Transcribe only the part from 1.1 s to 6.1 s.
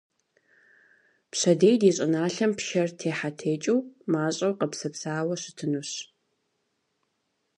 Пщэдей ди щӏыналъэм пшэр техьэтекӏыу, мащӏэу къепсэпсауэу щытынущ.